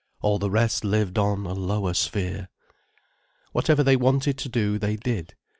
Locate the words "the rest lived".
0.39-1.19